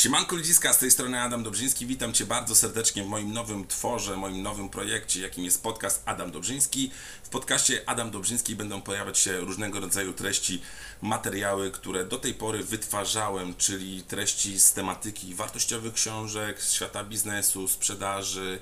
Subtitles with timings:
[0.00, 1.86] Siemanko ludziska, z tej strony Adam Dobrzyński.
[1.86, 6.30] Witam Cię bardzo serdecznie w moim nowym tworze, moim nowym projekcie, jakim jest podcast Adam
[6.30, 6.90] Dobrzyński.
[7.22, 10.62] W podcaście Adam Dobrzyński będą pojawiać się różnego rodzaju treści,
[11.02, 17.68] materiały, które do tej pory wytwarzałem, czyli treści z tematyki wartościowych książek, z świata biznesu,
[17.68, 18.58] sprzedaży,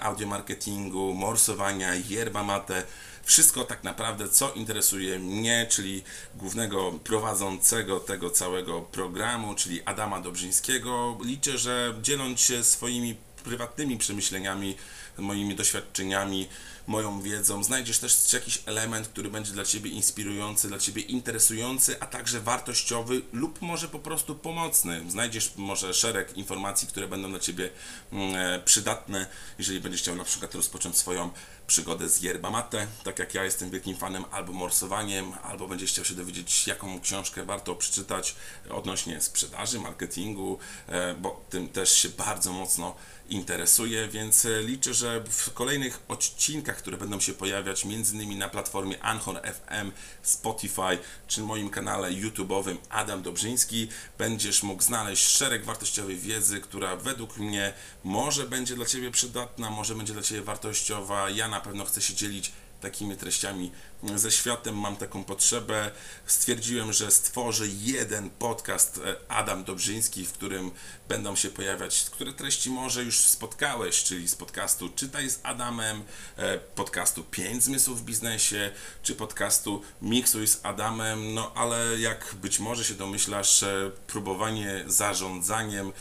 [0.00, 2.82] audiomarketingu, morsowania, yerba mate
[3.24, 6.02] wszystko tak naprawdę, co interesuje mnie, czyli
[6.34, 11.18] głównego prowadzącego tego całego programu, czyli Adama Dobrzyńskiego.
[11.24, 14.76] Liczę, że dzieląc się swoimi prywatnymi przemyśleniami,
[15.18, 16.48] moimi doświadczeniami,
[16.86, 22.06] moją wiedzą, znajdziesz też jakiś element, który będzie dla Ciebie inspirujący, dla Ciebie interesujący, a
[22.06, 25.04] także wartościowy lub może po prostu pomocny.
[25.08, 27.70] Znajdziesz może szereg informacji, które będą dla Ciebie
[28.12, 29.26] mm, e, przydatne,
[29.58, 31.30] jeżeli będziesz chciał na przykład rozpocząć swoją
[31.66, 36.04] przygodę z yerba mate, tak jak ja jestem wielkim fanem, albo morsowaniem, albo będziesz chciał
[36.04, 38.34] się dowiedzieć, jaką książkę warto przeczytać
[38.70, 42.94] odnośnie sprzedaży, marketingu, e, bo tym też się bardzo mocno
[43.32, 48.48] interesuje, więc e, liczę, że w kolejnych odcinkach, które będą się pojawiać między innymi na
[48.48, 53.88] platformie Anchor FM, Spotify czy moim kanale YouTube'owym Adam Dobrzyński,
[54.18, 57.72] będziesz mógł znaleźć szereg wartościowej wiedzy, która według mnie
[58.04, 61.30] może będzie dla Ciebie przydatna, może będzie dla Ciebie wartościowa.
[61.30, 63.70] Ja na pewno chcę się dzielić takimi treściami
[64.16, 65.90] ze światem, mam taką potrzebę.
[66.26, 70.70] Stwierdziłem, że stworzę jeden podcast e, Adam Dobrzyński, w którym
[71.08, 76.02] będą się pojawiać, które treści może już spotkałeś, czyli z podcastu Czytaj z Adamem,
[76.36, 78.70] e, podcastu 5 zmysłów w biznesie,
[79.02, 83.64] czy podcastu Miksuj z Adamem, no ale jak być może się domyślasz,
[84.06, 85.92] próbowanie zarządzaniem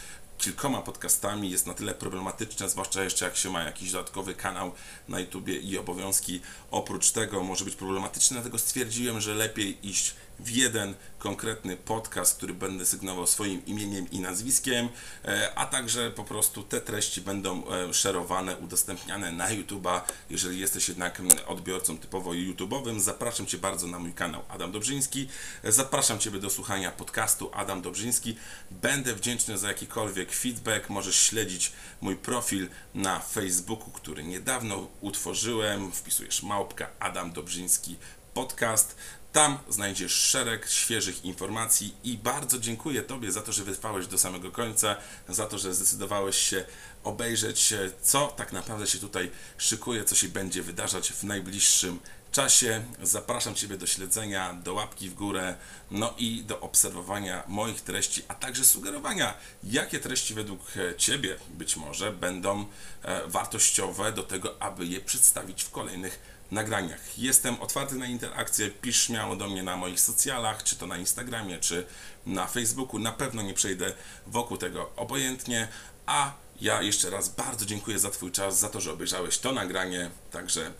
[0.42, 1.52] kilkoma podcastami.
[1.52, 4.72] Jest na tyle problematyczne, zwłaszcza jeszcze jak się ma jakiś dodatkowy kanał
[5.08, 7.44] na YouTubie i obowiązki oprócz tego.
[7.44, 13.28] Może być problematyczne, dlatego stwierdziłem, że lepiej iść w jeden konkretny podcast, który będę sygnował
[13.28, 14.90] swoim imieniem i nazwiskiem,
[15.26, 20.02] e, a także po prostu te treści będą e, szerowane, udostępniane na YouTube'a.
[20.30, 25.28] Jeżeli jesteś jednak odbiorcą typowo YouTube'owym, zapraszam Cię bardzo na mój kanał Adam Dobrzyński.
[25.64, 28.36] Zapraszam Ciebie do słuchania podcastu Adam Dobrzyński.
[28.72, 30.90] Będę wdzięczny za jakikolwiek feedback.
[30.90, 35.92] Możesz śledzić mój profil na Facebooku, który niedawno utworzyłem.
[35.92, 37.98] Wpisujesz małpka Adam Dobrzyński
[38.34, 38.96] podcast.
[39.32, 44.52] Tam znajdziesz szereg świeżych informacji i bardzo dziękuję Tobie za to, że wytrwałeś do samego
[44.52, 44.96] końca,
[45.30, 46.66] za to, że zdecydowałeś się
[47.04, 52.00] obejrzeć, co tak naprawdę się tutaj szykuje, co się będzie wydarzać w najbliższym
[52.32, 52.84] czasie.
[53.02, 55.56] Zapraszam Ciebie do śledzenia, do łapki w górę,
[55.92, 62.12] no i do obserwowania moich treści, a także sugerowania, jakie treści według Ciebie być może
[62.12, 62.66] będą
[63.04, 67.20] e, wartościowe do tego, aby je przedstawić w kolejnych nagraniach.
[67.20, 71.60] Jestem otwarty na interakcję, pisz śmiało do mnie na moich socjalach, czy to na Instagramie,
[71.60, 71.86] czy
[72.26, 73.00] na Facebooku.
[73.00, 73.94] Na pewno nie przejdę
[74.28, 75.68] wokół tego obojętnie,
[76.06, 80.12] a ja jeszcze raz bardzo dziękuję za Twój czas, za to, że obejrzałeś to nagranie.
[80.32, 80.72] Także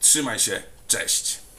[0.00, 1.49] trzymaj się, cześć!